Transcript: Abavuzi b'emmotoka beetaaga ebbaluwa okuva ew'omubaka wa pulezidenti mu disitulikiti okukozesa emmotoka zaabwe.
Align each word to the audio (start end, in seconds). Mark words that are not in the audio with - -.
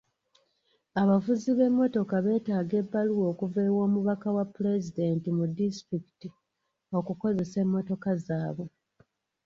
Abavuzi 1.01 1.49
b'emmotoka 1.57 2.15
beetaaga 2.25 2.73
ebbaluwa 2.81 3.25
okuva 3.31 3.59
ew'omubaka 3.69 4.27
wa 4.35 4.43
pulezidenti 4.53 5.27
mu 5.37 5.45
disitulikiti 5.57 6.27
okukozesa 6.97 7.57
emmotoka 7.63 8.09
zaabwe. 8.25 8.67